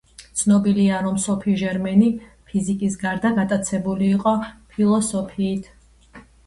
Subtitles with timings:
[0.39, 2.09] ცნობილია რომ სოფი ჟერმენი
[2.49, 4.37] ფიზიკის გარდა გატაცებული იყო
[4.73, 5.75] ფილოსოფიით.